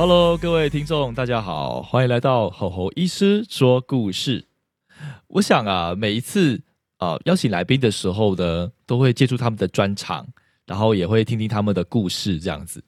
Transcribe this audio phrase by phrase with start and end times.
[0.00, 4.44] Hello，各位听众，大家好，欢迎来到吼吼医师说故事。
[5.26, 6.62] 我想啊，每一次
[6.98, 10.24] 啊邀请来宾的时候呢，都会借助他们的专场，
[10.66, 12.80] 然后也会听听他们的故事这样子。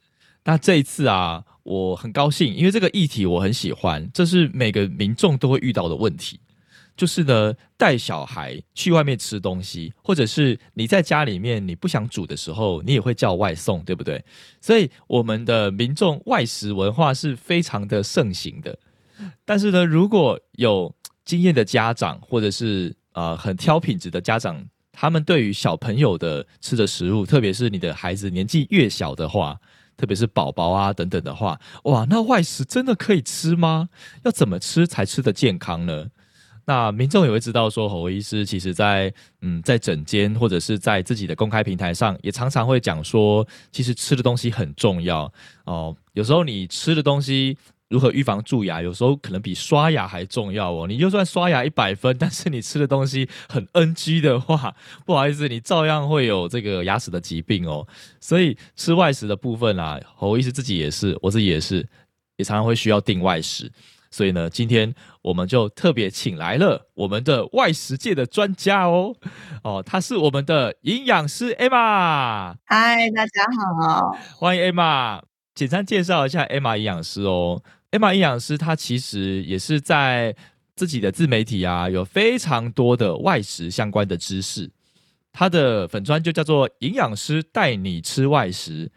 [0.44, 6.38] 那这一次啊，我很高兴，因为这个议题我很喜欢，这是每个民众都会遇到的问题。
[7.00, 14.22] 就是呢，带小孩去外面吃东西，或者是你在家里面你不想煮的时候，你也会叫外送，对不对？
[14.60, 18.78] 所以我们的民众外食文化是非常的盛行的。
[19.46, 20.94] 但是呢，如果有
[21.24, 29.58] 经验的家长，或者是呃很挑品质的家长，他们对于小朋友的吃的食物，特别是你的孩子年纪越小的话，
[29.96, 33.88] 特别是宝宝啊等等的话，哇，那外食真的可以吃吗？
[34.24, 36.08] 要怎么吃才吃得健康呢？
[36.70, 45.32] 那民众也会知道说，侯医师其实在嗯，在诊间或者是在自己的公开平台上，也常常会讲说，其实吃的东西很重要
[45.64, 45.96] 哦。
[46.12, 50.86] 有时候你吃的东西如何预防蛀牙，有时候可能比刷牙还重要哦。
[50.86, 54.72] 你就算刷牙一百分，但是你吃的东西很 NG 的话，
[55.04, 57.84] 不好意思，你照样会有这个牙齿的疾病哦。
[58.20, 61.84] 所以吃外食的部分啊，侯医师自己也是，我自己也是，
[62.36, 63.68] 也常常会需要订外食。
[64.12, 64.92] 所以呢，今天
[65.22, 69.14] 我们就特别请来了我们的外食界的专家哦，
[69.62, 72.54] 哦，他是我们的营养师 Emma。
[72.64, 75.20] 嗨，大家好，欢迎 Emma。
[75.54, 80.34] 简单介绍一下 Emma 营养师哦，Emma 营养师他其实也是在
[80.74, 84.70] 自己的自媒体啊，有非常多的外食相关的知识。
[85.32, 88.90] 他的粉砖就叫做营养师带你吃外食，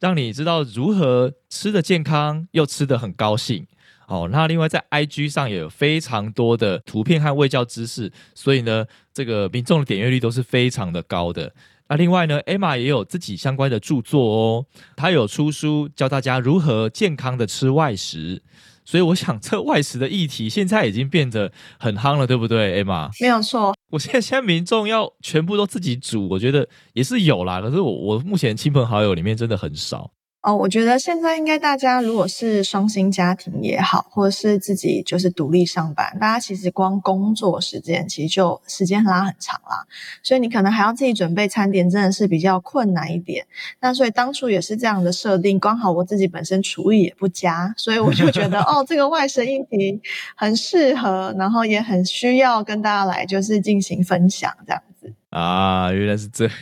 [0.00, 3.64] 让你知道如何吃的健康又吃的很高兴。
[4.08, 11.52] 哦，那另外在 IG 上也有非常多的图片和卫教知识，所以呢，这个民众的点阅率都是非常的高的。
[11.88, 14.66] 那另外呢，Emma 也有自己相关的著作哦，
[14.96, 18.42] 她有出书教大家如何健康的吃外食。
[18.84, 23.10] 所以我想，这外食的议题现在已经变得很夯了，对不对，Emma？
[23.20, 23.74] 没有错。
[23.90, 30.10] 我现在现在民众要全部都自己煮，我觉得也是有啦，可是我我目前亲朋好友里面真的很少。
[30.40, 39.84] 哦，我觉得现在应该大家如果是双薪家庭也好，或者是自己就是独立上班，大家其实光工作时间其实就时间拉很长啦，
[40.22, 43.44] 所以你可能还要自己准备餐点，真的是比较困难一点。
[43.80, 50.00] 那所以当初也是这样的设定，刚好我自己本身厨艺也不佳，所以我就觉得 哦，这个外食议题
[50.36, 56.54] 很适合，然后也很需要跟大家来就是进行分享这样子啊，原来是这样。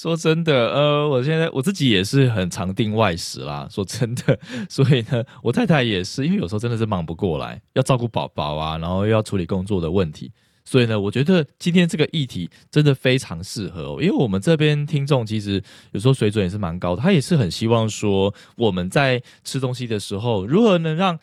[0.00, 3.68] 说真的，呃，我现在我自己也是很常订外食啦。
[3.70, 4.38] 说真的，
[4.70, 10.32] 所以呢，我太太也是，因为有时候真的是忙不过来，要照顾宝宝啊，然后又要处理工作的问题，
[10.64, 15.62] 所以呢，我觉得今天这个议题真的非常适合，因为我们这边听众其实
[15.92, 21.18] 有时候水准也是蛮高的，他也是很希望说我们在吃东西的时候，如何能让。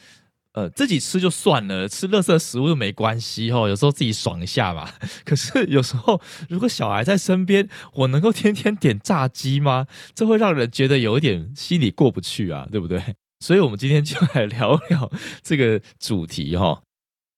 [0.58, 3.70] 呃，自己吃就算了，吃垃圾食物又没关系哈。
[3.70, 4.90] 有时候自己爽一下嘛。
[5.24, 6.20] 可是有时候，
[6.50, 9.86] 如果小孩在身边，我能够天天点炸鸡吗？
[10.16, 13.00] 这会让人觉得有一点心里过不去啊，对不对？
[13.40, 15.12] 所以，我们今天就来聊聊
[15.44, 16.82] 这个主题哈。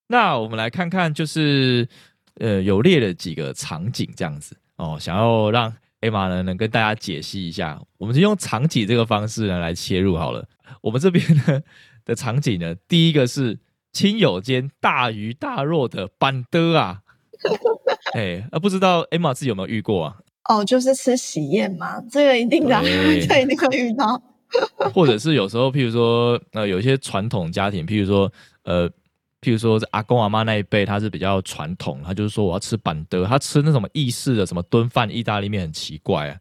[0.07, 1.85] 那我们来看看，就是
[2.35, 7.81] 呃，有列了几个场景这样子哦，想要让艾玛呢能跟大家解析一下。
[7.97, 10.47] 我们就用场景这个方式呢来切入好了。
[10.79, 11.61] 我们这边呢。
[12.09, 12.73] 的场景呢？
[12.87, 13.59] 第一个是
[13.93, 17.01] 亲友间大鱼大肉的板的啊，
[18.17, 20.17] 哎，啊，不知道 Emma 自己有没有遇过啊？
[20.49, 22.81] 哦，就是吃喜宴嘛，这个一定的，
[23.27, 24.21] 这一定会遇到。
[24.95, 28.31] 或者是有时候，譬如说，呃，有一些传统家庭，譬如说，
[28.63, 28.89] 呃，
[29.41, 36.37] 譬如说阿公阿妈那一辈，他是比较传统，他就是说我要吃板德，他吃那什么意式的什么炖饭、意大利面很奇怪啊，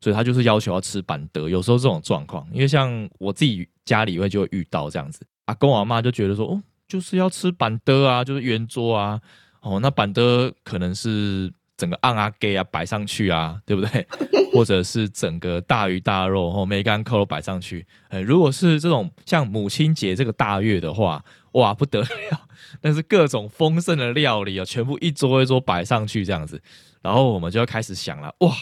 [0.00, 1.48] 所以他就是要求要吃板的。
[1.48, 3.68] 有时候这种状况，因为像我自己。
[3.88, 9.18] 家里会就会遇到这样子，阿公阿妈就觉得说，哦，就是要吃板的啊，就是圆桌啊，
[9.62, 14.06] 哦，那板的可能是整个按啊给啊摆上去啊，对不对？
[14.52, 17.86] 或者是整个大鱼大肉哦，梅干扣肉摆上去。
[18.10, 22.46] 哎，如果是这种像母亲节这个大月的话，哇，不得了，
[22.82, 26.60] 但是各种丰盛的料理啊，全部一桌一桌摆上去这样子，
[27.00, 28.54] 然后我们就要开始想了，哇。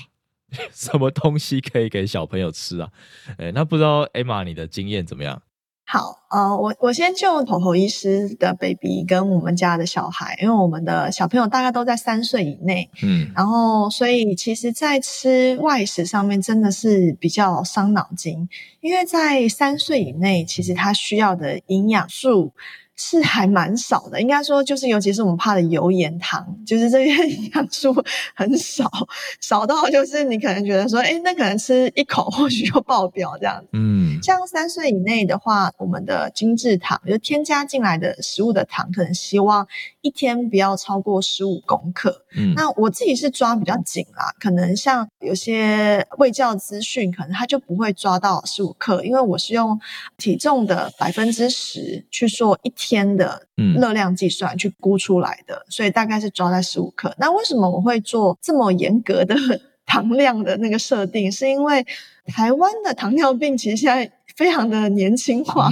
[0.72, 2.88] 什么东西可以给小朋友吃啊？
[3.38, 5.42] 哎，那不知道 Emma 你的经验怎么样？
[5.88, 18.48] 好，呃，我我先就口口医师的 baby 跟我们家的小孩，因为我们的小朋友大概都在三岁以内，嗯，然后所以其实，在吃外食上面真的是比较伤脑筋，
[18.80, 22.52] 因为在三岁以内，其实他需要的营养素。
[22.98, 27.94] 是还蛮少的，应该说就是，尤其是我们怕的油盐糖，就是这些 营养素
[28.34, 28.90] 很少，
[29.38, 33.68] 少到就是你可能觉得说，哎，那可能吃一口或许就爆表这样子。
[33.72, 39.68] 嗯，像三岁以内的话，我们的精制糖就添加进来的食物的糖，可能希望
[40.00, 42.24] 一天不要超过十五公克。
[42.34, 49.78] 嗯，那我自己是抓比较紧啦，可能像有些卫教资讯，可能他就不会抓到十五克，因为我是用
[50.16, 52.70] 体重的百分之十去做一。
[52.70, 52.85] 天
[53.16, 53.46] 的
[53.76, 57.14] 热量计算去估出来的，所以大概是抓在十五克。
[57.18, 59.34] 那为什么我会做这么严格的
[59.86, 61.30] 糖量的那个设定？
[61.30, 61.86] 是因为
[62.26, 65.70] 台湾的糖尿病其实现在非常的年轻化，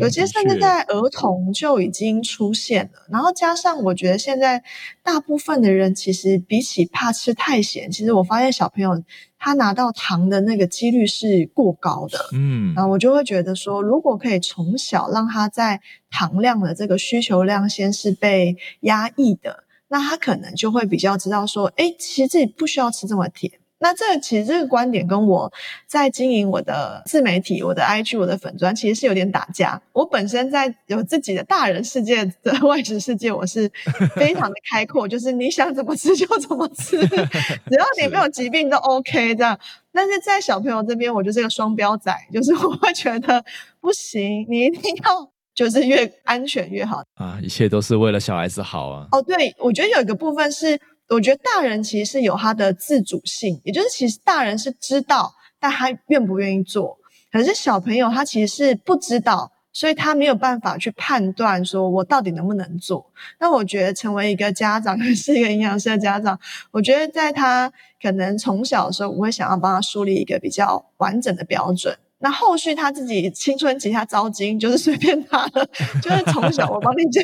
[0.00, 3.06] 有些甚至在儿童就已经出现了。
[3.10, 4.62] 然后加上我觉得现在
[5.02, 9.02] 大部分的人其实比起怕吃太咸，其实我发现小朋友。
[9.36, 23.52] 他拿到糖的那个几率是过高的，嗯，然后我就会觉得说，如果可以从小让他在糖量的这个需求量先是被压抑的，那他可能就会比较知道说，哎，其实自己不需要吃这么甜。
[23.84, 25.52] 那这其实这个观点跟我
[25.86, 29.78] 在经营我的自媒体、我的 IG、我的粉砖，其实是有点打架。
[29.92, 33.70] 我本身在有自己的大人世界的 外食世界，我是
[34.16, 39.58] 非常的开阔，就是你想怎么吃就怎么吃， 只要你没有疾病都 OK 这样。
[39.92, 43.44] 但是在小朋友这边，我就是个双标仔，就是我会觉得
[43.82, 49.08] 不行，你一定要就是越安全越好啊，一切都是为了小孩子好啊。
[49.12, 50.80] 哦，对，我觉得有一个部分是。
[51.08, 56.98] 我觉得大人其实是有他的自主性，也就是其实大人是知道，但他愿不愿意做。
[57.30, 63.10] 可是小朋友他其实是不知道，所以他没有办法去判断说我到底能不能做。
[63.38, 66.38] 那我觉得成为一个家长， 是一个营养师的家长，
[66.70, 71.96] 我觉得在他可能从小的时候，我会想要帮他树立一个比较完整的标准。
[72.24, 75.66] 那后续他自己青春期他招金就是随便他了，
[76.00, 77.20] 就是从小我帮你就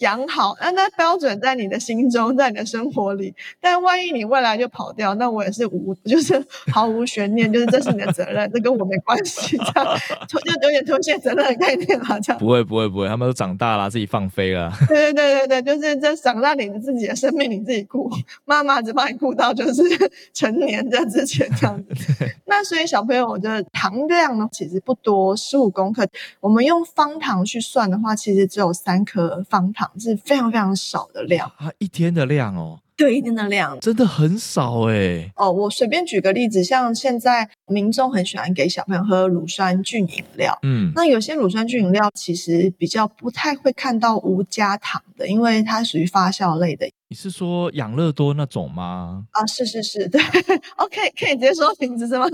[0.00, 3.34] 养好，那那标准在你的心中，在你的生活里。
[3.62, 12.20] 但万一你未来就跑掉，那我也是无就是毫无悬念，就是这是你的责任，这跟我没关系，这样就有点推卸责任的概念了。
[12.20, 14.70] 这样不会不会不会，他们都长大了，自己放飞了。
[14.86, 18.10] 对对对对对，就是这长大你的自己的生命你自己顾，
[18.44, 19.82] 妈妈只帮你顾到就是
[20.34, 22.12] 成年这之前这样子。
[22.44, 24.41] 那所以小朋友我觉得糖量。
[24.50, 26.08] 其实不多，十五公克。
[26.40, 32.80] 我们用方糖去算的话，其实只有三颗方糖，是非常非常少的量啊，一天的量哦。
[33.02, 35.28] 对，一定的量真的很少哎。
[35.34, 46.88] 哦，我随便举个例子，像现在民众很喜欢给小朋友喝乳酸菌饮料，嗯，那有些乳酸菌饮料其实比较不太会看到无加糖的，因为它属于发酵类的。
[47.08, 49.24] 你是说养乐多那种吗？
[49.32, 50.18] 啊，是是是，对，
[50.76, 52.24] OK，可以直接说名字是吗？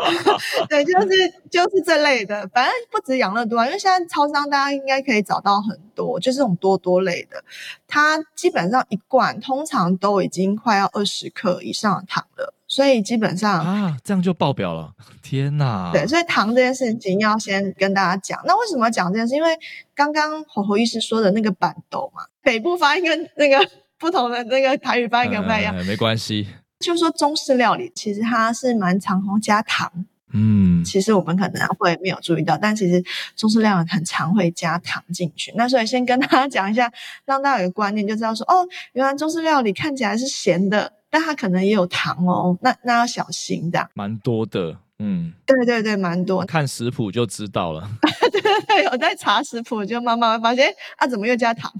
[0.68, 1.08] 对，就是
[1.50, 7.42] 就是这类的，反正不止养乐多啊，因为现在超商大家应该可以找到很多，就是这种多多类的，
[7.86, 12.54] 它基本上一罐通常都已经快要二十克以上的糖了。
[12.68, 14.94] 所以基本上啊，这样就爆表了！
[15.22, 15.90] 天哪！
[15.92, 18.40] 对，所以糖这件事情要先跟大家讲。
[18.46, 19.34] 那为什么要讲这件事？
[19.34, 19.50] 因为
[19.94, 23.70] 刚刚侯侯医师说的那个板豆嘛，北部发音跟那个
[24.00, 25.74] 不同的那个台语发音不太一样。
[25.84, 26.48] 没关系，
[26.80, 30.06] 就说中式料理其实它是蛮常会加糖。
[30.32, 33.02] 嗯，其实我们可能会没有注意到，但其实
[33.36, 35.52] 中式料理很常会加糖进去。
[35.56, 36.90] 那所以先跟大家讲一下，
[37.24, 40.92] 让大家有个观念，就知道说哦，原来中式料理看起来是咸的。
[41.14, 43.86] 但它可能也有糖哦，那那要小心的。
[43.92, 46.44] 蛮多的，嗯，对对对，蛮多。
[46.46, 47.88] 看食谱就知道了。
[48.30, 51.70] 对 对对，我在查食谱，就慢慢发现，啊，怎么又加糖？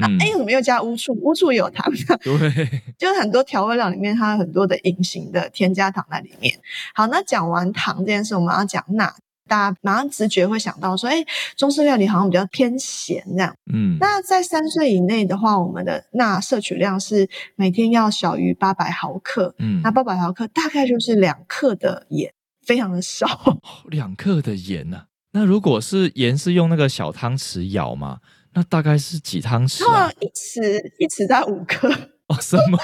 [0.00, 1.12] 啊，哎，怎么又加乌醋？
[1.20, 1.92] 乌醋也有糖。
[2.22, 6.54] 对，就是很多调味料里面，它有很多的隐形的添加糖在里面。
[6.94, 9.12] 好，那讲完糖这件事，我们要讲钠。
[9.48, 11.24] 大家马上直觉会想到说，哎，
[11.56, 13.54] 中式料理好像比较偏咸这样。
[13.72, 19.54] 嗯，那在三岁以内的话，我们的钠摄取量是每天要小于八百毫克。
[19.58, 22.30] 嗯，那八百毫克大概就是两克的盐，
[22.68, 23.58] 非常的少。
[23.88, 25.04] 两克的盐呢？
[25.32, 28.18] 那如果是盐是用那个小汤匙舀吗，
[28.52, 30.10] 那大概是几汤匙啊？
[30.20, 31.90] 一匙一匙在五克。
[32.28, 32.78] 哦，什么？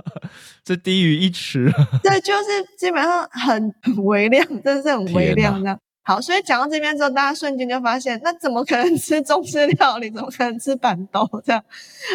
[0.64, 1.70] 这低于一匙？
[2.02, 5.78] 对，就是基本上很很微量，真的是很微量这样。
[6.08, 10.08] 好，所以讲到这边之后，大家瞬间就发现，那怎么可能吃中式料理？
[10.10, 11.28] 怎么可能吃板豆？
[11.44, 11.62] 这样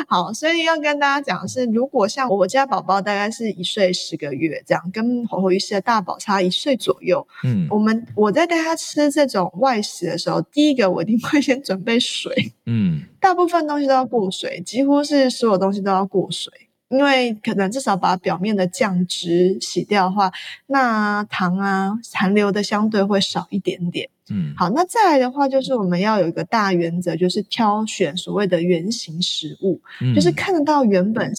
[0.10, 12.34] 好，所以要跟大家讲的是，如果像我家宝宝大概是一岁十个月这样，跟火火鱼师的大宝差一岁左右，嗯，我们我在带他吃这种外食的时候，第一个我一定会先准备水，
[12.66, 16.52] 嗯，大部分东西都要过水，几乎是所有东西都要过水。
[16.94, 20.32] 因为可能至少把表面的酱汁洗掉的话，
[20.68, 24.08] 那糖啊残留的相对会少一点点。
[24.30, 29.82] 嗯，好，那再来的话就是我们要有一个大原则，就是挑选所谓的原形食物，
[30.16, 31.34] 就是看得到原本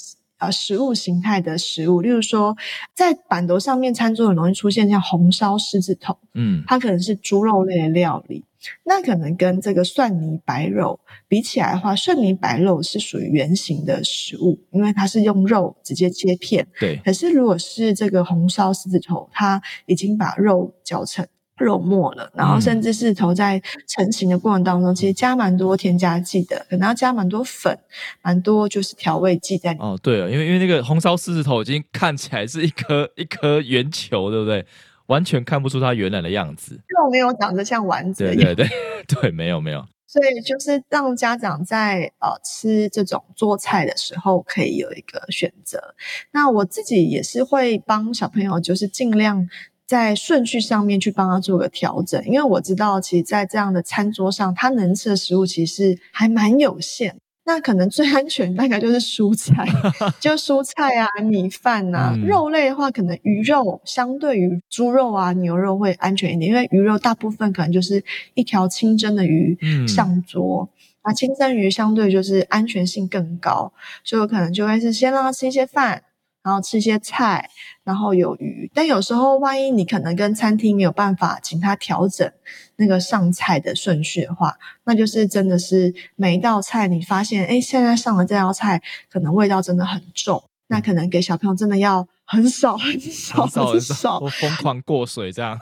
[0.45, 2.01] 呃食物形态的食物。
[2.01, 2.57] 例如说，
[2.95, 8.45] 在板头上面，餐桌很容易出现像红烧狮子头，嗯，它可能是猪肉类的料理。
[8.85, 10.99] 那可能跟这个蒜泥白肉
[11.29, 16.67] 比起来的话，蒜泥白肉是属于圆形的食物，因为它是用肉直接切片。
[16.81, 16.97] 对。
[17.05, 21.27] 可是如果是这个红烧狮子头，它已经把肉搅成
[21.59, 27.79] 肉末了，然后甚至是头在成型的过程当中，其实加蛮多添加剂的，可能要加蛮多粉，
[28.23, 29.89] 蛮多就是调味剂在里面。
[29.89, 34.67] 哦，对了，因为因为那个红烧狮子头已经看起来是一颗一颗圆球，对不对？
[35.07, 38.25] 完全看不出它原来的样子，肉没有长得像丸子。
[38.25, 38.67] 对对对
[39.07, 39.85] 对，没有没有。
[40.07, 45.95] 所以就是让家长在呃吃这种做菜的时候，可以有一个选择。
[46.31, 49.49] 那我自己也是会帮小朋友，就是尽量
[49.87, 57.17] 在顺序上面去帮他做个调整，因为我知道，其实，在这样的餐桌上，他能吃的食物其实还蛮有限。
[57.47, 59.67] 那可能最安全大概就是蔬菜，
[60.19, 62.17] 就蔬菜啊、米饭呐。
[62.27, 70.67] 肉类的话，可能鱼肉相对于猪肉啊、牛肉会安全一点，因为鱼肉大部分可能就是一条清蒸的鱼上桌，
[71.05, 73.71] 那清蒸鱼相对就是安全性更高，
[74.03, 76.03] 所以我可能就会是先让他吃一些饭。
[76.45, 77.51] 然后吃一些菜，
[77.83, 78.71] 然后有鱼。
[78.75, 82.31] 但有时候，万一你可能跟餐厅没有办法请他调整
[82.77, 95.59] 那个上菜的顺序的话，那就是真的是每一道菜你发现，哎，现在上的这道菜可能味道真的很重，那可能给小朋友真的要很少很 少很少，疯狂过水这样。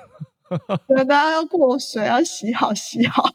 [0.88, 3.30] 对，大家要过水，要洗好洗好。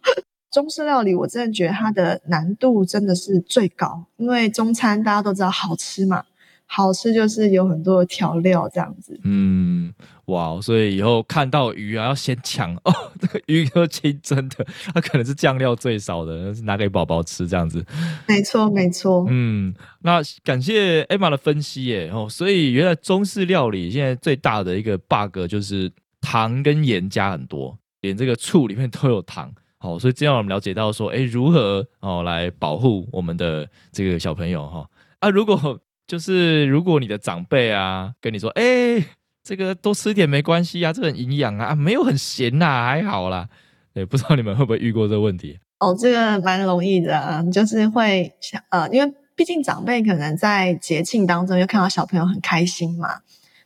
[0.52, 6.24] 中式料理，我真的觉得它的难度真的是最高，因为中餐大家都知道好吃嘛。
[6.70, 9.92] 好吃就是有很多的调料这样子，嗯，
[10.26, 17.84] 哇，所以以后看到鱼啊，要先抢哦， 这个鱼都清蒸的，它可能是酱料最少的，是拿给宝宝吃这样子。
[18.28, 19.26] 没错，没错。
[19.30, 29.50] 嗯，那感谢 Emma 的分析耶，哦，所以原来中式料理现在最大的一个 bug 就是糖跟盐加很多，连这个醋里面都有糖。
[29.80, 34.90] 好，所以这样我们了解到说，哎，如何哦来保护我们的这个小朋友哈？
[35.20, 39.04] 啊，如果就是如果你的长辈啊跟你说，哎，
[39.44, 43.50] 这个多吃点没关系啊，这很营养啊，没有很咸呐，还好啦。
[43.94, 45.60] 对，不知道你们会不会遇过这个问题？
[45.80, 53.20] 哦，这个蛮容易的，就是会想，呃，因为毕竟长辈可能在节庆当中又看到小朋友很开心嘛，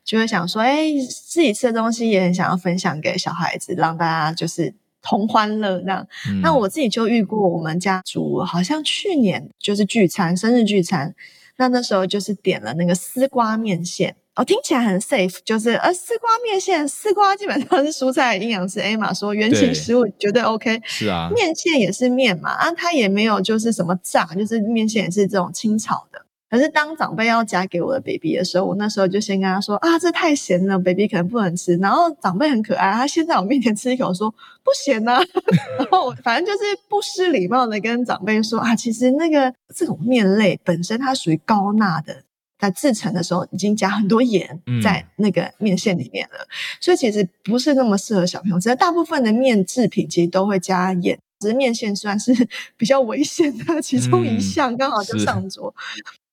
[0.04, 6.08] 就会想说，哎，自己吃的东西也很想要分享给小孩子，让大家就是同欢乐这样。
[6.42, 11.14] 那我自己就遇过，我们家族好像去年就是聚餐，生日聚餐。
[11.62, 26.26] 那那时候就是点了那个丝瓜面线，哦，听起来很 safe，就是呃丝瓜面线，丝瓜基本上是蔬菜营养师 A 嘛说原型食物绝对 OK，是啊，面线也是面嘛，啊，它也没有就是什么炸，就是面线也是这种清炒的。
[26.52, 31.78] 可是当长辈要夹给我的 baby 的时候，我那时候就先跟他说啊，这太咸了，baby 可能不能吃。
[31.78, 35.22] 然后长辈很可爱，他先在我面前吃一口，说不咸呐。
[35.80, 42.24] 然后反正就是不失礼貌的跟长辈说啊，其实那个这种面类本身它属于高钠的，
[42.60, 46.46] 在制成的时候已经加很多盐在那个面线里面了，
[46.82, 48.60] 所以其实不是那么适合小朋友。
[48.60, 52.34] 其实大部分的面制品其实都会加盐，只是面线算是
[52.76, 55.74] 比较危险的其中一项，刚好就上桌。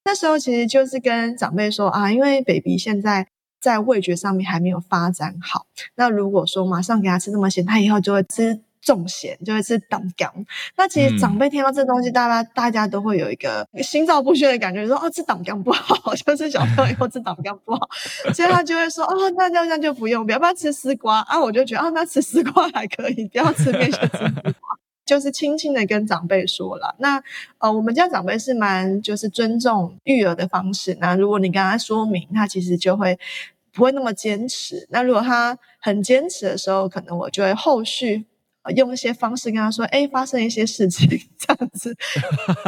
[0.09, 3.27] 那时候其实就是跟长辈说啊，因为 baby 现在
[3.61, 5.67] 在味觉上面还没有发展好。
[5.97, 10.33] 那如果说马上给他吃那么咸，他以后就会吃重咸，就会吃胆干。
[10.79, 17.87] 那其实长辈听到这东西，大家大家都会有一个心照不宣的感觉，说哦，吃胆干不好， 就是小朋友以后吃胆干不好，
[18.33, 21.39] 所以他就会说哦，那那那就不用，不要不要吃丝瓜啊。
[21.39, 24.68] 我就觉得啊，那吃丝瓜还可以，不要吃面线丝瓜。
[25.09, 27.19] 就是轻轻的跟长辈说了，那
[27.57, 30.95] 呃，我们家长辈是蛮就是尊重育儿的方式。
[31.01, 33.19] 那如果你跟他说明，他其实就会
[33.73, 34.87] 不会那么坚持。
[34.91, 38.27] 那如果他很坚持的时候，可能我就会后续
[38.77, 41.97] 用一些方式跟他说，哎，发生一些事情这样子。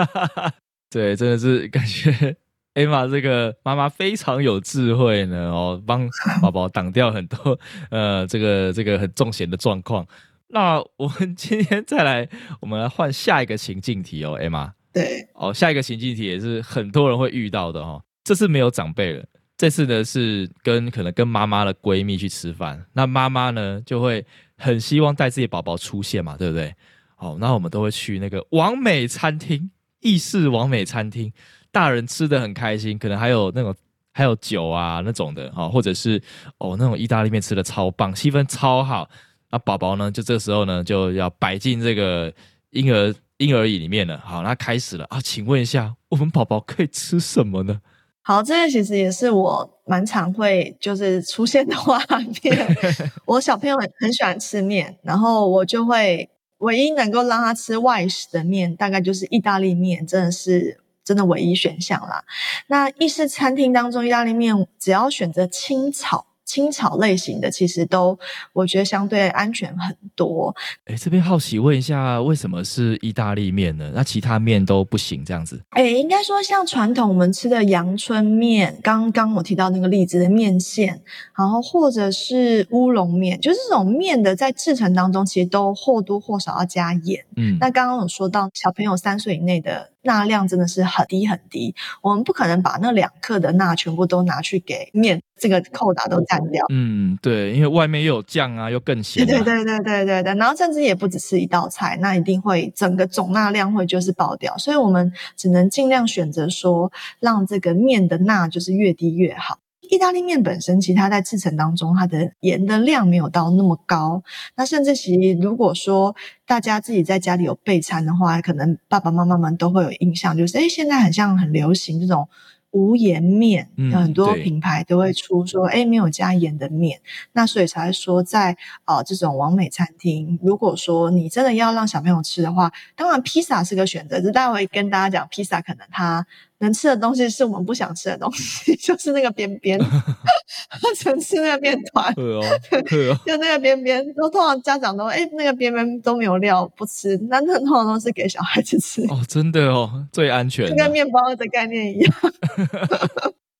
[0.88, 2.34] 对，真的是感觉
[2.72, 6.08] 艾玛这个妈妈非常有智慧呢，哦，帮
[6.40, 7.58] 宝宝挡掉很多
[7.90, 10.06] 呃这个这个很重险的状况。
[10.52, 12.28] 那我们今天再来，
[12.60, 14.72] 我们来换下一个情境题哦，Emma。
[14.92, 18.02] 对，哦，下一个情境题也是很多人会遇到的哦。
[18.24, 19.24] 这次没有长辈了，
[19.56, 24.26] 这次呢是跟可能跟妈妈的闺蜜去吃饭，那妈妈呢就会
[24.58, 26.74] 很希望带自己宝宝出现嘛，对不对？
[27.18, 31.32] 哦，那我们都会去那个完美餐厅，意式完美餐厅，
[31.70, 33.72] 大人吃的很开心，可能还有那种
[34.10, 36.20] 还有酒啊那种的哈，或者是
[36.58, 39.08] 哦那种意大利面吃的超棒，气氛超好。
[39.50, 42.32] 那宝宝呢，就这时候呢就要摆进这个
[42.70, 44.18] 婴儿婴儿椅里面了。
[44.24, 47.80] 好，那开始了啊，请问一下，我们宝宝可以吃什么呢？
[48.22, 51.98] 好，这个其实也是我蛮常会就是出现的画
[52.42, 52.76] 面。
[53.26, 62.22] 我小朋友很很喜欢吃面，然后我就会唯一能够让他吃外食的面，大概就是意大利面，真的是真的唯一选项啦。
[62.68, 66.26] 那意式餐厅当中，意大利面只要选择清炒。
[66.50, 68.18] 清炒类型的其实都，
[68.52, 70.52] 我觉得相对安全很多。
[70.86, 73.92] 哎，这边好奇问一下，为什么是意大利面呢？
[73.94, 75.62] 那其他面都不行这样子？
[75.70, 81.00] 哎，应该说像传统我们吃的阳春面，刚刚我提到那个例子的面线，
[81.38, 87.24] 然后或者是乌龙面，就是这种面的在制成当中，其实都或多或少要加盐。
[87.36, 89.90] 嗯，那刚刚有说到小朋友三岁以内的。
[90.02, 96.64] 钠量真的是很低很低，我们不可能把那两克的钠全部都拿去给面，这个扣打都占掉。
[96.68, 99.26] 嗯，对，因为外面又有酱啊，又更咸。
[99.26, 109.58] 对对对对对对，然后甚至也不只是一道菜，那一定会整个总钠量会就是爆掉，所以我们只能尽量选择说，让这个面的钠就是越低越好。
[109.80, 114.22] 意大利面本身，其实它在制成当中，它的盐的量没有到那么高。
[114.54, 116.14] 那甚至其实，如果说
[116.46, 122.28] 大家自己在家里有备餐的话，可能爸爸妈妈们都会有印象，就是哎，现在很像很流行这种。
[122.72, 127.00] 无盐面，有很多品牌都会出说，哎，没有加盐的面。
[127.32, 134.20] 那所以才会说，在呃这种完美餐厅，如果说你真的要让小朋友吃的话，当然披萨是个选择。
[134.20, 136.26] 就待会跟大家讲，披萨可能他
[136.60, 139.78] 能吃的东西是我们不想吃的东西， 就是那个边边，
[140.70, 142.14] 他只能吃那个面团，
[143.26, 144.04] 就那个边边。
[144.14, 147.16] 都通常家长都，哎，那个边边都没有料，不吃。
[147.30, 149.02] 那那通常都是给小孩子吃。
[149.04, 152.14] 哦，真的哦，最安全，就跟面包的概念一样。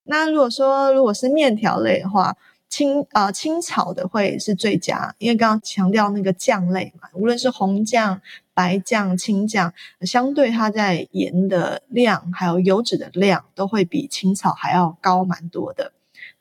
[0.05, 2.37] 那如果说如果是面条类的话，
[2.70, 8.22] 青啊青草的会是最佳，因为刚刚强调那个酱类嘛，无论是红酱、
[8.54, 15.92] 白酱、青酱，相对它在盐的量还有油脂的量都会比青草还要高蛮多的。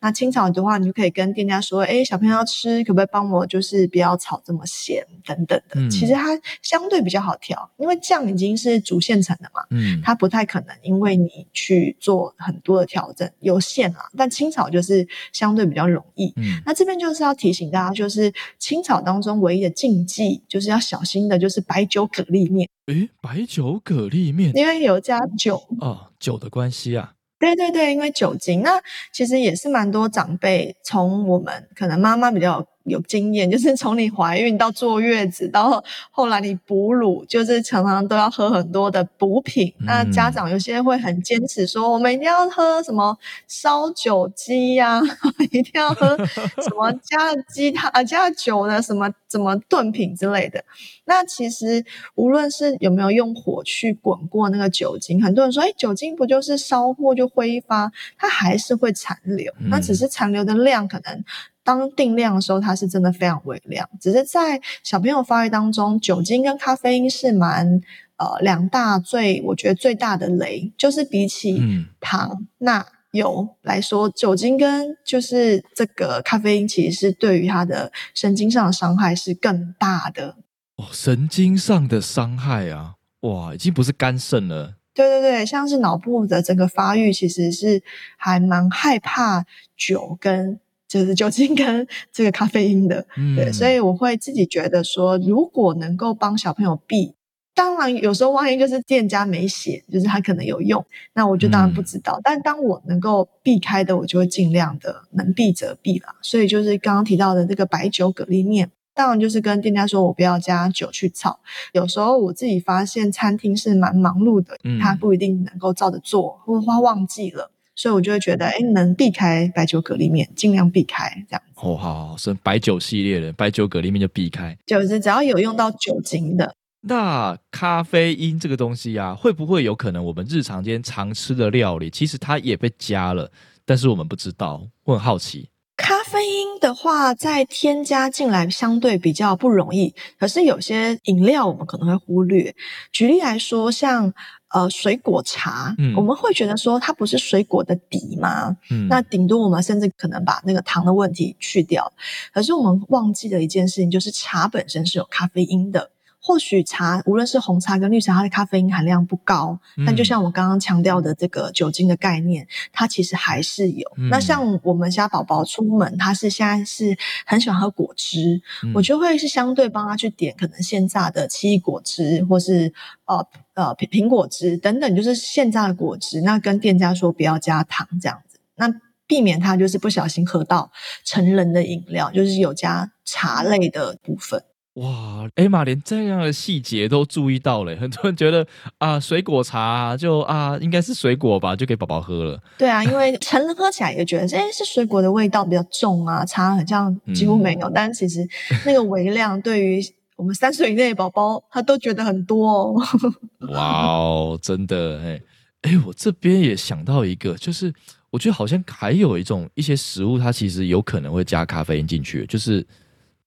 [0.02, 14.06] 那清炒的话，你就可以跟店家说：“哎，小朋友要吃，可不可以帮我就是不要炒这么咸等等的。”其实它相对比较好调，因为酱已经是主现成的嘛，嗯，它不太可能因为你去做很多的调整有限啊。
[14.18, 16.34] 但清炒就是相对比较容易。
[16.38, 22.70] 嗯，那这边就是要提醒大家，就是清炒当中唯一的禁忌就是要小心的，就是白酒蛤蜊面。
[22.88, 27.14] 诶，白酒蛤蜊面，因为有加酒哦，酒的关系啊。
[27.40, 32.68] 对对对，因为酒精，那其实也是蛮多长辈从我们可能妈妈比较。
[32.84, 39.74] 有经验，就是从你怀孕到坐月子，到后来你哺乳，就是常常都要喝很多的补品。
[39.80, 45.02] 那家长有些会很坚持说，我们一定要喝什么烧酒鸡呀，
[45.52, 50.64] 一定要喝什么加鸡汤啊，加酒的什么怎么炖品之类的。
[51.06, 51.84] 那其实
[52.16, 59.54] 无论是有没有用火去滚过那个酒精，很多人说，哎，酒精不就是烧过就挥发，它还是会残留。
[59.70, 61.24] 那只是残留的量可能。
[61.64, 67.80] 当定量的时候，它是真的非常微量，只是在小朋友发育当中，酒精跟咖啡因是蛮
[68.18, 71.62] 呃两大最我觉得最大的雷，就是比起
[72.00, 80.38] 糖、钠、油来说，酒精跟就是这个咖啡因，其实是对于他的神经上的伤害是更大的。
[80.78, 84.76] 哦，神经上的伤害啊，哇，已经不是肝肾了。
[84.96, 87.84] 对对对，像是脑部的整个发育，其实是
[88.18, 89.46] 还蛮害怕
[89.78, 90.60] 酒跟。
[90.90, 97.14] 就是酒精跟 这个咖啡因的，对，所以我会自己觉得说，如果能够帮小朋友避，
[97.54, 102.20] 当然有时候万一就是店家没写，就是他可能有用，那我就当然不知道。
[102.24, 106.16] 但当我能够避开的，我就会尽量的能避则避啦。
[106.22, 111.40] 所以就是刚刚提到的这个白酒蛤蜊面，当然就是跟店家说我不要加酒去炒。
[111.74, 117.52] 有时候我自己发现餐厅是蛮忙碌的，他不一定能够照着做，或者他忘记了。
[117.80, 121.42] 所以我就会觉得，哎，能避开白酒蛤蜊面，尽量避开这样。
[121.56, 124.58] 哦，好，好，是白酒系列的白酒蛤蜊面就避开。
[124.66, 126.54] 就是只要有用到酒精的。
[126.82, 133.32] 那咖啡因这个东西啊，会不会有可能我们日常间常吃的料理，其实它也被加了，
[133.64, 134.68] 但是我们不知道？
[134.84, 135.50] 我很好奇。
[135.78, 142.56] 咖啡啡因的话，在添加进来相对比较不容易，可是有些饮料我们可能会忽略。
[142.92, 144.12] 举例来说，像
[144.50, 148.56] 呃水果茶，嗯我们会觉得说它不是水果的底吗？
[148.72, 151.92] 嗯，那顶多我们甚至可能把那个糖的问题去掉，
[152.34, 155.92] 可是我们忘记了一件事情，就是茶本身是有咖啡因的。
[156.30, 163.92] 或许茶，无论是红茶跟绿茶，它的咖啡因含量不高，但就嗯像我刚刚强调的这个酒精的概念，它其实还是有。
[163.98, 172.72] 嗯那像我们家宝宝出门，他是现在是很喜欢喝果汁，嗯我就会是相对帮他去点可能现榨的奇异果汁，或是
[173.06, 176.22] 呃呃苹苹果汁等等，就是现榨的果汁。
[176.22, 178.72] 那跟店家说不要加糖这样子，那
[179.08, 180.72] 避免他就是不小心喝到
[181.04, 184.44] 成人的饮料，就是有加茶类的部分。
[184.76, 192.40] 哇，艾玛连这样的细节都注意到了，很多人觉得啊，水果茶就啊应该是水果吧，就给宝宝喝了。
[192.58, 197.68] 对啊，因为成人喝起来也觉得，哎，是水果的味道比较重啊，茶好像几乎没有。
[197.68, 198.26] 嗯但其实
[198.66, 199.82] 那个微量对于
[200.16, 202.82] 我们三岁以内的宝宝，他都觉得很多哦。
[203.52, 205.22] 哇哦，真的哎
[205.64, 207.74] 哎，我这边也想到一个，就是
[208.12, 212.66] 我觉得好像还有一种一些食物，它其实有可能会加咖啡因进去，就是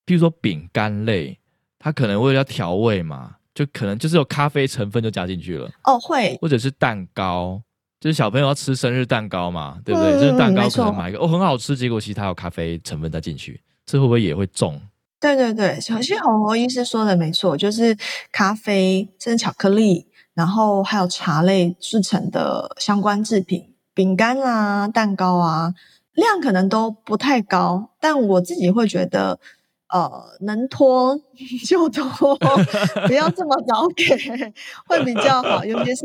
[0.07, 1.39] 譬如说饼干类，
[1.79, 7.63] 它可能为了要调味嘛，就可能就是有咖啡成分就加进去了，哦，会，或者是蛋糕。
[8.01, 10.15] 就是小朋友要吃生日蛋糕嘛，对不对？
[10.15, 14.81] 嗯就是蛋糕可能买一个哦很好吃，结果其实它有咖啡成分再进去，这会不会也会中？
[15.21, 17.97] 对对对，其实红红医师说的没错，就是
[18.33, 25.73] 咖啡、甚至巧克力，然后还有茶类制成的相关制品，饼干啊、蛋糕啊，
[26.15, 29.39] 量可能都不太高，但我自己会觉得。
[29.93, 31.15] 呃，能拖
[31.69, 32.35] 就拖，
[33.07, 34.05] 不要这么早给，
[34.87, 35.63] 会比较好。
[35.65, 36.05] 尤其是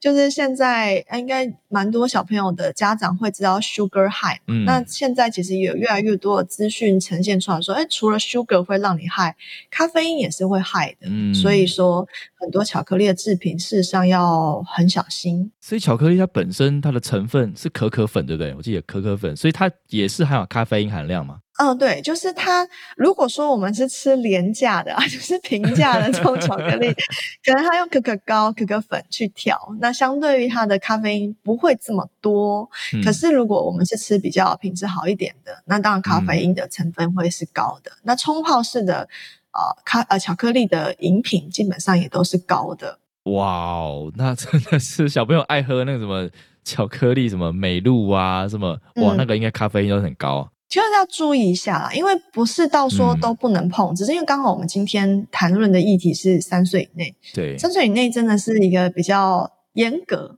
[0.00, 4.54] 就是现在，呃应该蛮多小朋友的家长会知道 sugar high 嘛。
[4.54, 9.34] 嗯那现在其实有越来越多的资讯呈现出来，说，哎，除了 sugar 会让你 high，
[9.70, 11.06] 咖啡因也是会 high 的。
[11.06, 12.06] 嗯所以说，
[12.38, 15.52] 很多巧克力的制品事实上要很小心。
[15.60, 18.54] 所以巧克力它本身它的成分是可可粉，对不对？
[18.54, 21.38] 我记得可可粉，所以它也是含有咖啡因含量嘛。
[21.62, 22.66] 嗯，对，就是它。
[22.96, 26.90] 如果说我们是吃廉价的啊， 就是平价的这种巧克力，
[27.44, 32.66] 可能它用可可膏、可可粉去调，那相对于它的咖啡因不会这么多。
[32.94, 37.92] 嗯可是如果我们是吃比较品质好一点的，那当然咖嗯啡因的成分会是高的。
[38.04, 39.06] 那冲泡式的
[39.52, 42.98] 呃咖呃巧克力的饮品基本上也都是高的。
[43.24, 46.26] 哇哦， 那真的是小朋友爱喝那个什么
[46.64, 50.48] 巧克力，什么美露啊，什么哇，嗯那个应该咖啡因都很高啊。
[50.70, 60.36] 就是要注意一下啦，因为不是到说嗯都不能碰，只是因为刚好我们今天谈论的议题是三岁以内，对，三岁以内真的是一个比较严格，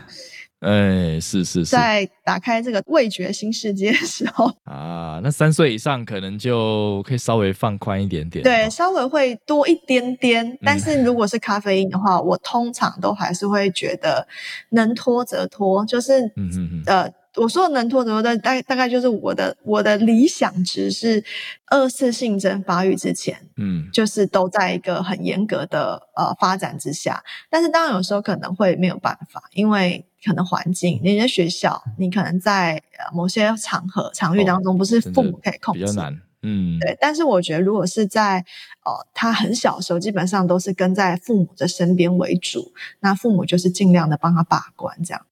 [0.60, 8.44] 哎，是是是在打开这个味觉新世界的时候， 啊，那三岁以上可能就可以稍微放宽一点点。
[8.44, 10.58] 对，哦稍微会多一点点。
[10.62, 14.28] 但是如果是咖啡因的话，我通常都还是会觉得
[14.68, 17.10] 能拖则拖，就是嗯嗯嗯呃。
[17.36, 21.22] 我说的能拖能拖的大大概就是我的我的理想值是
[21.66, 35.92] 二次性征发育之前，嗯就是都在一个很严格的呃发展之下，但是当然有时候可能会没有办法，因为可能环境，你在学校，你可能在呃某些场合场域当中，不是父母可以控制比较。
[35.92, 36.20] 难。
[36.42, 38.38] 嗯，对，但是我觉得如果是在
[38.86, 45.26] 呃他很小的时候，基本上都是跟在父母的身边为主，那父母就是尽量的帮他把关这样。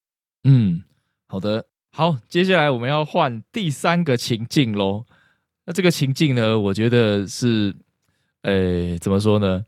[0.45, 0.83] 嗯，
[1.27, 1.65] 好的，
[1.99, 5.05] 好，接下来我们要换第三个情境喽。
[5.67, 7.75] 那这个情境呢，我觉得是，
[8.43, 9.65] 呃，怎么说呢？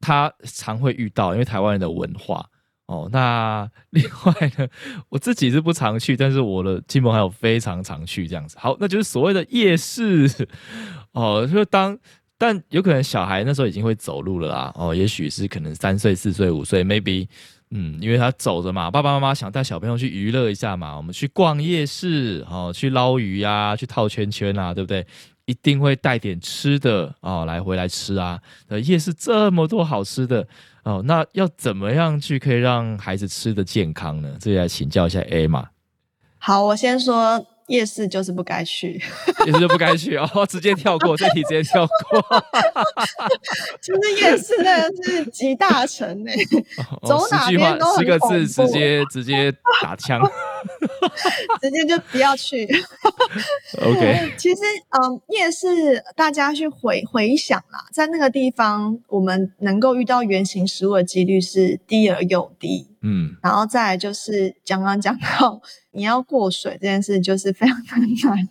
[0.00, 2.44] 他常会遇到，因为台湾人的文化
[2.86, 3.08] 哦。
[3.12, 4.66] 那 另外呢，
[5.08, 8.58] 我自己是不常去，但是我的亲朋好友非常常去这样子。
[8.58, 10.28] 好，那就是所谓的夜市
[11.14, 11.96] 哦，就当。
[12.36, 17.28] 但有可能小孩那时候已经会走路了啦，哦，也许是可能三岁、四岁、五岁，maybe
[17.74, 25.06] 嗯，因为他走着嘛，爸爸妈妈想带小朋友去娱乐一下嘛，我们去逛夜市，哦，去捞鱼啊，去套圈圈啊，对不对？
[25.46, 28.38] 一定会带点吃的哦，来回来吃啊。
[28.68, 30.46] 呃，夜市这么多好吃的
[30.84, 34.36] 哦，那要怎么样去可以让孩子吃的健康呢？
[34.38, 35.66] 这里来请教一下 A 嘛，
[36.38, 39.00] 好，我先说夜市就是不该去，
[39.46, 42.42] 夜市就不该去哦，直接跳过这题，直接跳过。
[43.80, 46.30] 就是 夜市真的是集大成呢、
[47.00, 50.20] 哦走哪边十个字，直接直接打枪。
[51.60, 52.66] 直接就不要去。
[53.80, 54.60] OK， 其实，
[54.90, 62.88] 嗯，夜市大家去回回想啦，在那个地方，我们能够遇到原型食物的几率是低而又低。
[63.00, 65.60] 嗯然后再来就是刚刚讲到，
[65.90, 68.48] 你要过水这件事就是非常的 难。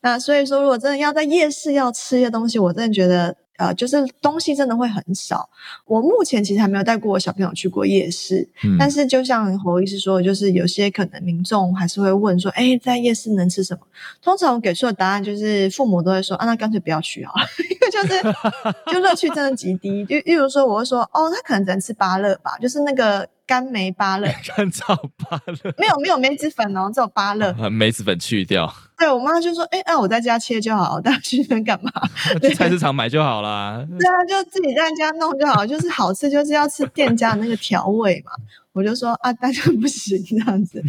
[0.00, 3.36] 那所以说，如果真的要在夜市要吃一些东西，我真的觉得。
[3.56, 5.48] 呃，就是东西真的会很少。
[5.86, 13.80] 我目前其实还没有带过我小朋友去过夜市，但是就像侯医师说，就是有些可能民众还是会问说，哎，在夜市能吃什么？
[14.22, 17.32] 通常我给出的答案就是父母都会说，啊，那干脆不要去啊，
[17.70, 18.22] 因为就是
[18.92, 20.04] 就乐趣真的极低。
[20.04, 23.28] 就例如说，我会说，哦，他可能只能吃芭乐吧，就是那个。
[23.46, 24.26] 干梅芭乐，
[24.56, 28.72] 干燥芭乐，没有没有梅子粉哦，只有芭乐，梅子粉去掉。
[28.96, 31.90] 对我妈就说：“哎，那我在家切就好， 大家去那干嘛？
[32.40, 38.32] 去菜市场买就好啦。”对啊，就自己在家弄就好，就是好吃，就是要吃店家的那个调味嘛。
[38.72, 40.82] 我就说啊，那就不行这样子。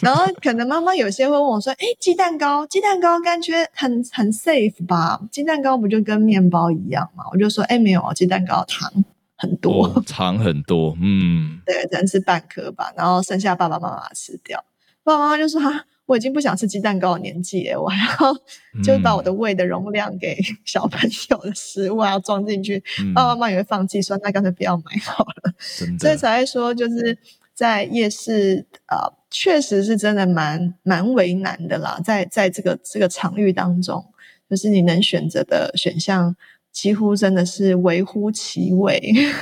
[0.00, 5.20] 然后可能妈妈有些会问我说：“哎，鸡蛋糕，鸡蛋糕感觉很很 safe 吧？
[5.30, 8.90] 鸡蛋糕不就跟面包一样嘛？”我就说：“哎，没有哦鸡蛋糕糖。”
[9.38, 14.62] 很多，长很多，嗯， 对，只能吃半颗吧，然后剩下爸爸妈妈吃掉。
[15.04, 22.82] 爸爸妈妈就说：“哈，我已经不想吃鸡蛋糕的年纪了，我还要就把我的胃的容量给 小朋友的食物要装进去。”
[23.14, 25.54] 爸爸妈妈也会放弃，说：“那干脆不要买好了。”
[25.98, 27.16] 所以才会说，就是
[27.54, 34.04] 在夜市啊，确实是真的蛮蛮为难的啦，在在这个这个场域当中，
[34.50, 36.36] 就是你能选择的选项。
[36.80, 39.00] 几乎真的是微乎其微。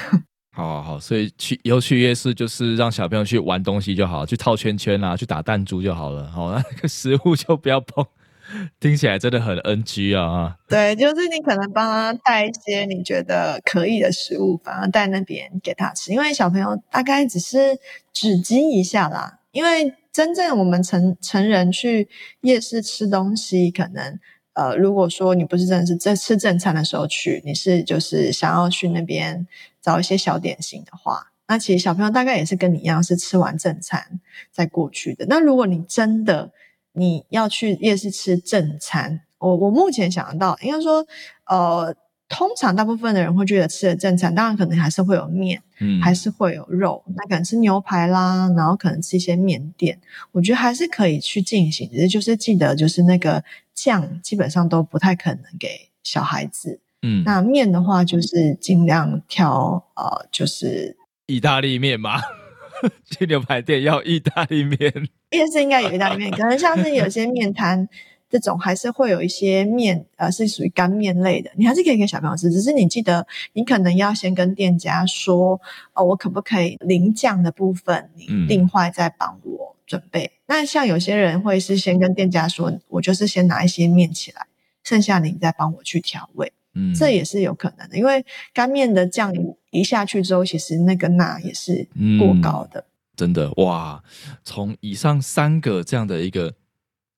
[0.56, 6.26] 好好好，所以去以后去夜市就是让小朋友去玩东西就好，去套圈圈啊，去打弹珠就好了。
[6.30, 8.02] 好，那个食物就不要碰。
[8.80, 10.56] 听起来真的很 NG 啊！
[10.66, 17.76] 对，就是你可能帮他带一些你觉得可以的食物，反而带那边给他吃，因为小朋友大概只是
[18.14, 19.40] 只惊一下啦。
[19.52, 22.08] 因为真正我们成成人去
[22.42, 24.18] 夜市吃东西，可能。
[24.56, 29.46] 呃，如果说你不是真的是在吃正餐的时候去，你是就是想要去那边
[29.80, 35.26] 找一些小点心的话，那其实小朋友大概也是跟你一样是吃完正餐再过去的。
[35.28, 36.50] 那如果你真的
[36.92, 41.06] 你要去夜市吃正餐，我我目前想得到应该说，
[41.46, 41.94] 呃。
[42.28, 49.98] 通常大部分的人会觉得吃的正常，当然可能还是会有面，嗯，还是会有肉，那可能吃牛排啦，然后可能吃一些面店，
[50.32, 62.20] 我觉得还是可以去进行，只是就是记得就是那个酱基本上都不太可能给小孩子，嗯，那面的话就是尽量挑呃就是意大利面嘛，
[63.08, 64.92] 去牛排店要意大利面，
[65.30, 67.88] 夜市应该有意大利面，可能像是有些面摊。
[68.28, 75.60] 这种还是会有一些面，呃，是属于干面类的，你还是可以给小朋友吃，只是你记得，你可能要先跟店家说，
[75.94, 80.32] 哦，我可不可以淋酱的部分，你定坏再帮我准备。
[80.46, 84.46] 那像有些人会是先跟店家说，我就是先拿一些面起来，
[84.82, 89.32] 剩下你再帮我去调味，嗯，这也是有可能的，因为干面的酱
[89.70, 91.86] 一下去之后，其实那个钠也是
[92.18, 92.84] 过高的。
[93.14, 94.02] 真的哇，
[94.44, 96.54] 从以上三个这样的一个。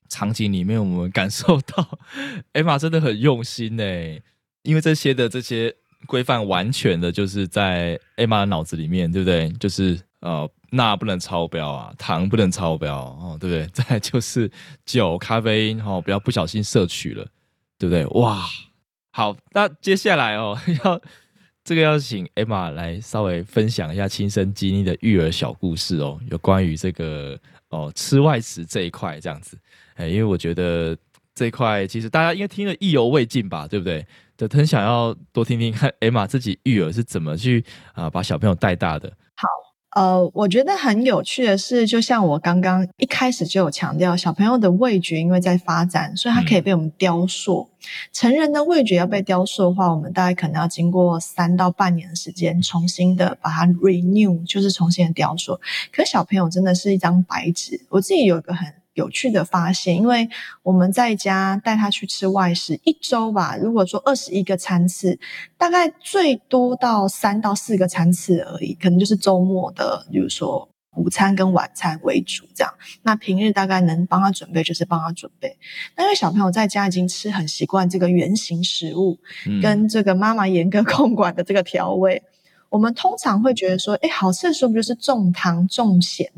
[0.09, 1.99] 场景里面，我们感受到
[2.53, 3.85] 艾玛真的很用心呢，
[4.63, 5.75] 因为这些的这些
[6.07, 9.49] 规范完全的就是在艾玛的脑子里面，对不对？
[9.61, 13.67] 就是呃，钠不能超标啊，糖不能超标哦，对不对？
[13.85, 14.51] 再就是
[14.85, 17.25] 酒、咖啡因哦，不要不小心摄取了，
[17.79, 18.05] 对不对？
[18.21, 18.45] 哇，
[19.13, 21.01] 好，那接下来哦， 要
[21.65, 29.59] 这个要请艾玛来稍微分享一下亲身经历的育儿小故事哦，有关于这个哦吃外食这一块这样子。
[29.99, 30.97] 哎，因为我觉得
[31.35, 34.07] 这一块其实大家应该听了意犹未尽吧，对不对？
[34.37, 39.13] 就很想要多听听看，艾玛自己育儿是怎么去啊把小朋友带大的。
[39.35, 39.47] 好。
[39.97, 47.69] 呃，我觉得很有趣的是，就像我刚刚一开始就有强调，小朋友的味觉因为在发展，所以它可以被我们雕塑。
[48.13, 55.59] 成人的味觉要被雕塑的话，我们大概可能要经过三到半年的时间，重新的把它 renew，就是重新的雕塑。
[55.91, 57.81] 可小朋友真的是一张白纸。
[57.89, 58.73] 我自己有一个很。
[58.99, 60.29] 有趣的发现，因为
[60.65, 65.19] 我们在家带他去吃外食，一周吧，如果说二十一个餐次，
[65.57, 72.75] 大概最多到三到四个餐次而已，可能就是周末的，比如说午餐跟晚餐为主这样。
[73.03, 75.57] 那平日大概能帮他准备，就是帮他准备。
[75.97, 79.17] 那因为小朋友在家已经吃很习惯这个圆形食物，
[79.63, 82.21] 跟这个妈妈严格控管的这个调味，
[82.69, 86.29] 我们通常会觉得说，哎，好吃的食物不就是重糖重咸？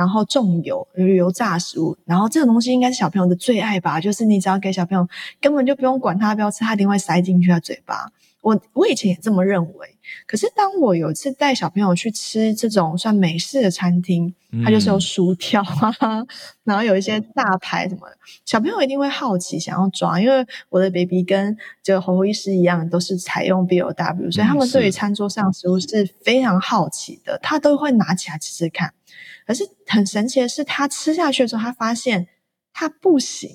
[0.00, 4.00] 然后重油油炸食物，然后这个东西应该是小朋友的最爱吧？
[4.00, 5.06] 就是你只要给小朋友，
[5.42, 8.10] 根本就不用管他不要吃，他一定会塞进去他嘴巴。
[8.40, 14.34] 我我以前也这么认为，可是当我有一次带小朋友去吃这种算美式的餐厅，
[14.64, 15.60] 他就是有薯条
[15.98, 16.24] 啊，
[16.64, 28.94] 然后有一些大牌什么的，小朋友一定会好奇想要抓，因为我的 baby 跟这个侯侯医师一样，都是采用 B O W，所以他们对于餐桌上食物是非常好奇的，他都会拿起来吃吃看。
[29.50, 32.28] 可是很神奇的是，他吃下去的时候，他发现。
[32.72, 33.50] 他不行，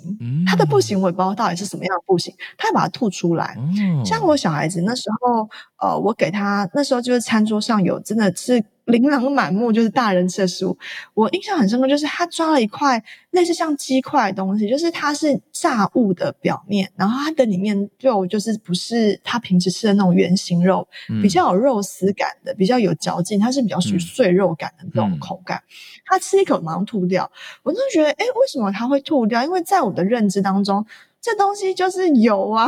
[0.45, 3.57] 他的不行我也不知道到底是什么样的不行，他把它吐出来。
[4.03, 5.49] 像我小孩子那时候，
[5.81, 8.63] 呃，我给他那时候就是餐桌上有真的是。
[8.85, 10.77] 琳琅满目，就是大人吃的食物。
[11.13, 20.87] 我印象很深刻，就是他抓了一块类似像鸡块的东西，就是它是炸物的表面，然后它的里面肉就是不是他平时吃的那种圆形肉，
[21.21, 25.61] 比较有肉丝感的，比较有嚼劲，它是比较属于碎肉感的那种口感。
[26.05, 27.29] 他吃一口马上吐掉，
[27.63, 29.43] 我就觉得，哎，为什么他会吐掉？
[29.43, 30.85] 因为在我的认知当中，
[31.19, 32.67] 这东西就是油啊，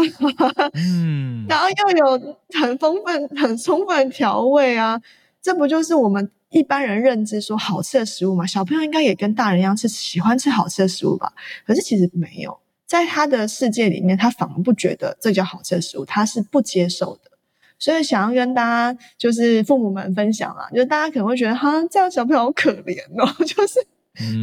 [0.73, 4.99] 嗯， 然后又有很丰富、很充分调味啊。
[5.47, 8.45] 这不就是我们一般人认知说好吃的食物嘛？
[8.45, 11.31] 小朋友应该也跟大人一样是喜欢吃好吃的食物吧？
[11.65, 17.31] 可是其实没有，在他的世界里面，他反而不觉得这叫好吃的食物，他是不接受的。
[17.79, 23.79] 所以想要跟大家就是父母们分享啊，就是大家可能会觉得哈，这样小朋友好可怜哦， 就是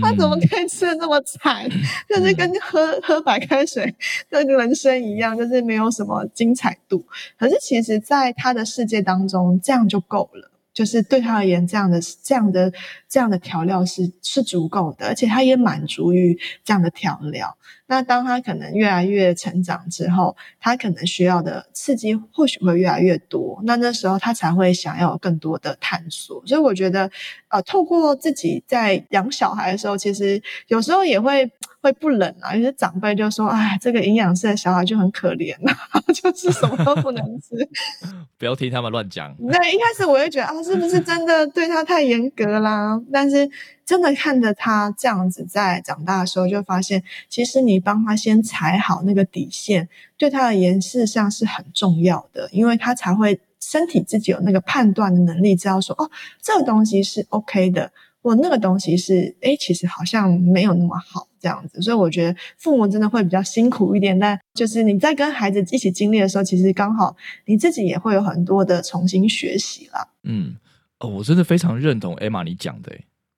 [0.00, 1.68] 他怎么可以吃的那么惨？
[2.08, 3.94] 就是跟喝喝白开水
[4.30, 7.04] 的人生一样，就是没有什么精彩度。
[7.38, 10.50] 可是其实，在他的世界当中，这样就够了。
[10.74, 12.70] 就是对他而言，这样的、这样的、
[13.08, 17.56] 这样的调料是是足够的，而且他也满足于这样的调料。
[17.86, 23.60] 那当他可能越来越成长之后，他可能需要的刺激或许会越来越多。
[23.64, 26.42] 那那时候他才会想要更多的探索。
[26.46, 27.10] 所以我觉得，
[27.48, 31.50] 呃，透过自己在养小孩的时候，其实有时候也会
[31.84, 32.56] 会不冷啊。
[32.56, 35.72] 有些长辈就说：“哎，这个营养师的小孩就很可怜呐，
[36.14, 37.54] 就是什么都不能吃。
[38.38, 39.34] ”不要听他们乱讲。
[39.38, 42.98] 那一开始我也觉得啊，是不是真的对他太严格啦？
[43.12, 43.48] 但是。
[43.86, 57.92] 真的看着他这样子在长大的时候，就发现其实你帮他先踩好那个底线，对他而言事实上是很重要的，因为他才会身体自己有那个判断的能力，知道说哦，这个东西是 OK 的，
[58.22, 61.82] 或那个东西是哎，其实好像没有那么好这样子。
[61.82, 70.08] 所以我觉得父母真的会比较辛苦一点，但就是你在跟孩子一起经历的时候，其实刚好你自己也会有很多的重新学习啦。
[70.22, 70.56] 嗯，
[71.00, 72.90] 哦，我真的非常认同 Emma 你讲的。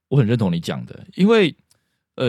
[0.09, 1.53] 我很认同你讲的，因为，
[2.15, 2.27] 呃，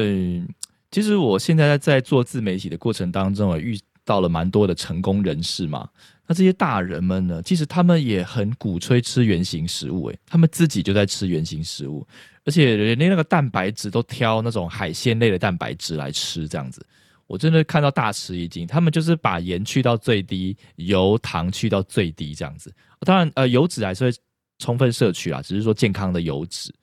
[0.89, 5.89] 其实我现在在做自媒体的过程当中，遇到了蛮多的成功人士嘛。
[6.27, 12.05] 那这些大人们呢，其实他们也很鼓吹吃原形食物，诶，他们自己就在吃原形食物，
[12.43, 16.85] 而且连那个蛋白质都挑那种海鲜类的蛋白质来吃，这样子，
[17.27, 18.67] 我真的看到大吃一惊。
[18.67, 22.73] 他们就是把盐去到最低，油糖去到最低，这样子。
[22.99, 24.17] 当然，呃，油脂还是会
[24.59, 26.73] 充分摄取啊，只是说健康的油脂。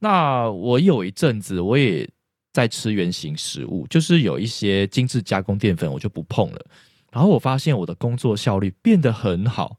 [0.00, 2.08] 那我有一阵子我也
[2.52, 6.66] 在吃原形食物，就是有一些精致加工淀粉我就不碰了。
[7.18, 9.78] 然后我发现我的工作效率变得很好，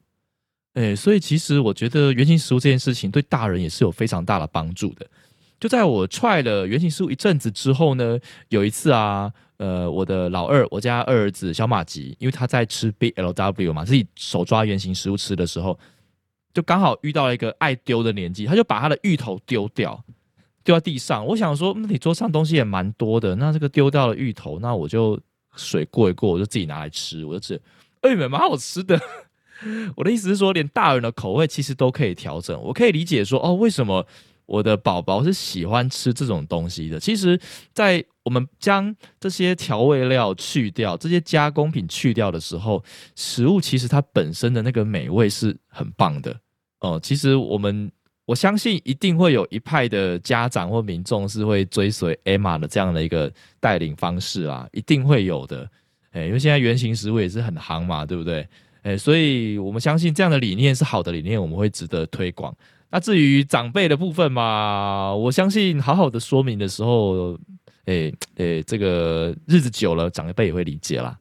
[0.74, 5.08] 哎，所以其实我觉得原形食物这件事情对大人也是有非常大的帮助的。
[5.58, 15.80] 就在我踹了原形食物一阵子之后呢，有一次啊，呃，我的老二，我家二儿子小马吉，因为他在吃 BLW 嘛，自己手抓原形食物吃的时候。
[16.54, 20.04] 就刚好遇到了一个爱丢的年纪，他就把他的芋头丢掉，
[20.66, 21.26] 丢在地上。
[21.26, 25.18] 我想说，那你桌上东西也蛮多的，那这个丢掉了芋头，那我就
[25.56, 27.26] 水过一过，我就自己拿来吃。
[27.26, 27.62] 我就吃，
[28.02, 29.00] 哎，蛮好吃的。
[29.98, 32.58] 我的意思是说，连大人的口味其实都可以调整。
[32.62, 34.06] 我可以理解说，哦，为什么
[34.46, 37.00] 我的宝宝是喜欢吃这种东西的？
[37.00, 37.40] 其实，
[37.74, 42.82] 在我们将这些调味料去掉、这些加工品去掉的时候，
[43.16, 46.40] 食物其实它本身的那个美味是很棒的
[46.80, 47.00] 哦。
[47.04, 47.92] 其实我们
[48.30, 55.68] 我相信一定会有一派的家长或民众是会追随 Emma 的这样的一个带领方式啊，一定会有的。
[56.12, 58.48] 哎，因为现在原型食物也是很夯嘛，对不对？
[58.84, 62.56] 哎，所以我们相信这样的理念是好的理念，我们会值得推广。
[62.92, 67.36] 那至于长辈的部分嘛，我相信好好的说明的时候。
[67.86, 71.18] 诶诶，这个日子久了，长辈也会理解啦。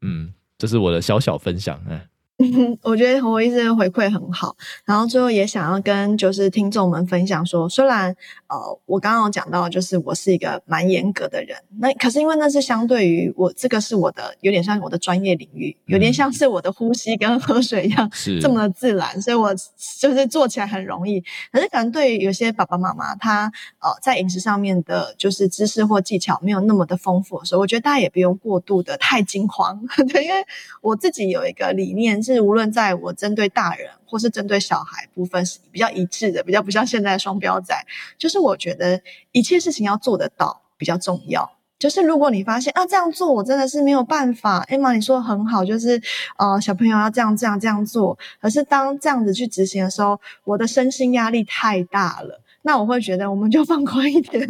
[0.00, 1.78] 嗯，这是我的小小分享。
[1.86, 2.00] 嗯。
[2.82, 8.14] 我觉得我一直回馈很好，然后最后也想要跟就是听众们分享说，虽然
[8.46, 18.08] 呃我刚刚有讲到就是我是一个蛮严格的人，那可是因为那是相对于我这个是我的有点像我的专业领域，有点像是我的呼吸跟喝水一样
[18.40, 19.52] 这么的自然，所以我
[19.98, 21.20] 就是做起来很容易。
[21.50, 30.36] 可是可能对于有些爸爸妈妈，他呃在饮食上面的就是知识或技巧没有那么的丰富的时候，我觉得大家也不用过度的太惊慌， 对，因为
[30.80, 32.22] 我自己有一个理念。
[32.34, 37.74] 是无论在我针对大人或是针对小孩部分是比较一致的，比较不像现在双标仔。
[38.16, 39.00] 就是我觉得
[39.32, 41.50] 一切事情要做得到比较重要。
[41.78, 46.02] 就是如果你发现啊这样做我真的是没有办法，Emma 你说的很好，就是
[46.36, 52.42] 呃小朋友要这样这样这样做，可是当这样子去执行的时候，我的身心压力太大了。
[52.68, 54.46] 那我会觉得我们就放宽一点，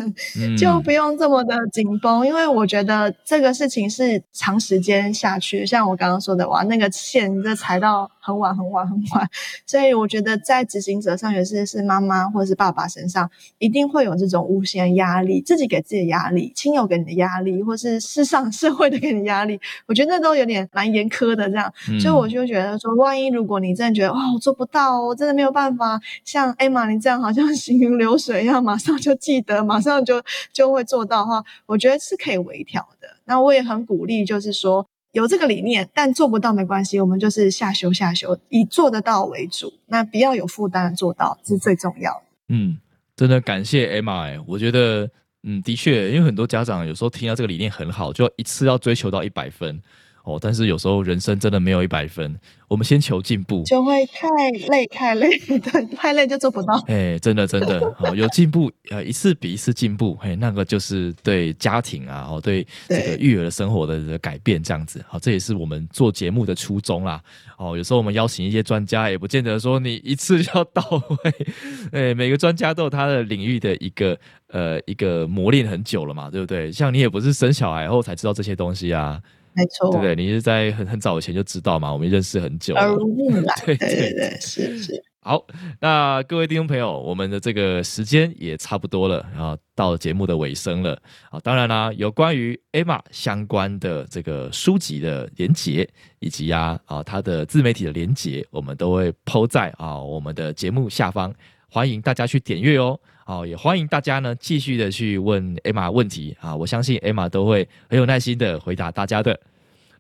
[0.57, 9.27] 就不用这么的紧绷，因为我觉得这个事情是长时间下去，像我刚刚说的，哇，那个线这踩到很晚很晚很晚，
[9.65, 30.23] 所以我觉得在执行者上，尤其是妈妈或者是爸爸身上，一定会有这种无形的压力，自己给自己的压力，亲友给你的压力，或是世上社会的给你压力，我觉得那都有点蛮严苛的这样，所以我就觉得说，万一如果你真的觉得哇，我做不到，我真的没有办法，像艾玛你这样好像 行云流水一样，马上就记得，马上就
[30.53, 33.09] 就会做到的话，我觉得是可以微调的。
[33.25, 34.87] 那我也很鼓励，就是说。
[35.19, 39.73] 有这个理念，但做不到没关系，我们就是下修下修，以做得到为主。
[39.87, 42.23] 那不要有负担，做到是最重要的。
[42.51, 42.79] 嗯，
[43.17, 45.11] 真的感谢 Emma，我觉得，
[45.43, 49.83] 嗯，的确，因为很多家长有时候听到这个理念很好，就一次要追求到一百分。
[50.29, 54.29] 哦，但是有时候人生真的没有一百分，我们先求进步，就会太
[54.69, 56.75] 累，太累，对， 太累就做不到。
[56.87, 67.23] 哎，真的真的，哦，有进步，呃，一次比一次进步，嘿，那个就是对家庭啊，哦，对这个育儿的生活的改变，这样子，好，这也是我们做节目的初衷啦。
[67.57, 70.83] 哦，有时候我们邀请一些专家，也不见得说你一次就要到
[71.25, 71.47] 位，
[71.93, 74.19] 哎，每个专家都有他的领域的一个
[74.49, 76.71] 呃一个磨练很久了嘛，对不对？
[76.71, 79.19] 像你也不是生小孩后才知道这些东西啊。
[79.59, 80.15] 没错，对不对？
[80.15, 81.93] 你是在很很早以前就知道嘛？
[81.93, 83.45] 我们认识很久，耳濡目染。
[83.67, 85.05] 对对对，是是。
[85.21, 85.45] 好，
[85.81, 90.99] 那各位听众朋友，我们的这个时间也差不多了，然后到节目的尾声了。
[91.29, 95.87] 啊，当然啦，有关于 Emma 相关的这个书籍的连结，
[96.21, 101.35] 以及啊啊他的自媒体的连结，我们都会抛在啊我们的节目下方，
[101.69, 102.99] 欢迎大家去点阅哦。
[103.25, 109.39] 啊，也欢迎大家呢继续的去问 Emma 问题啊，我相信 Emma 都会很有耐心的回答大家的。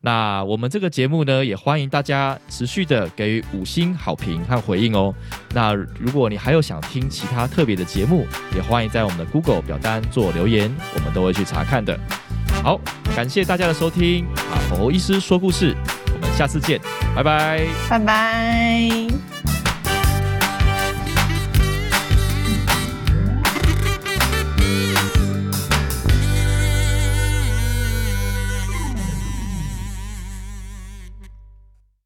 [0.00, 5.12] 那我们这个节目呢，也欢迎大家持续的给予五星好评和回应哦。
[5.52, 11.98] 那如果你还有想听其他特别的节目，也欢迎在我们的 Google 表单做留言，我们都会去查看的。
[12.62, 12.80] 好，
[13.14, 15.76] 感谢大家的收听啊，侯医师说故事，
[16.14, 16.80] 我们下次见，
[17.14, 19.37] 拜拜，拜拜。